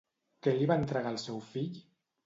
[0.47, 1.81] Què li va entregar al seu fill?